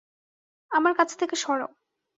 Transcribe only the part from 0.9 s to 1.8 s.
কাছ থেকে সর!